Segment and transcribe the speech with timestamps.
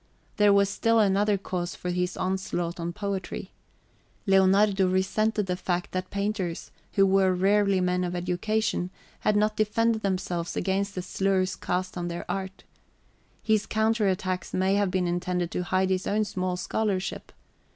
[0.37, 3.51] There was still another cause for his onslaught on poetry.
[4.25, 10.01] Leonardo resented the fact that painters, who were rarely men of education, had not defended
[10.01, 12.63] themselves against the slurs cast on their art.
[13.43, 17.31] His counter attack may have been intended to hide his own small scholarship.